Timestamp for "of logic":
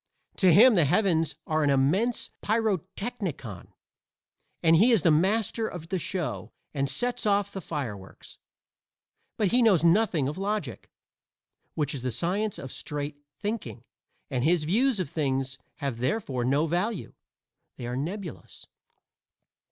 10.27-10.89